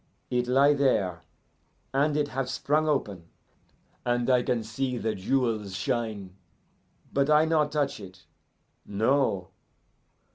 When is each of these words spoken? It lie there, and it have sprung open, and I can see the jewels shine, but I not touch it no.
It 0.31 0.47
lie 0.47 0.73
there, 0.73 1.21
and 1.93 2.17
it 2.17 2.29
have 2.29 2.49
sprung 2.49 2.89
open, 2.89 3.29
and 4.03 4.31
I 4.31 4.41
can 4.41 4.63
see 4.63 4.97
the 4.97 5.13
jewels 5.13 5.75
shine, 5.75 6.35
but 7.13 7.29
I 7.29 7.45
not 7.45 7.71
touch 7.71 7.99
it 7.99 8.25
no. 8.83 9.49